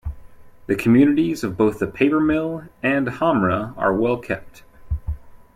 The 0.65 0.73
communities 0.75 1.43
of 1.43 1.55
both 1.55 1.77
the 1.77 1.85
papermill 1.85 2.69
and 2.81 3.05
Hamra 3.05 3.77
are 3.77 3.93
well 3.93 4.17
kept. 4.17 4.63